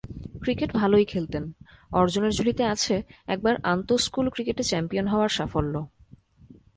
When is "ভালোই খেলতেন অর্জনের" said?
0.73-2.31